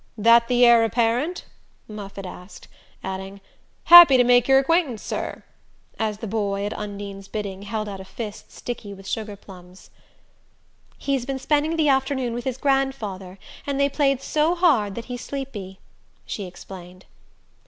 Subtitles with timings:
[0.17, 1.45] "That the heir apparent?"
[1.87, 2.67] Moffatt asked;
[3.03, 3.39] adding
[3.83, 5.43] "Happy to make your acquaintance, sir,"
[5.99, 9.91] as the boy, at Undine's bidding, held out a fist sticky with sugarplums.
[10.97, 13.37] "He's been spending the afternoon with his grandfather,
[13.67, 15.77] and they played so hard that he's sleepy,"
[16.25, 17.05] she explained.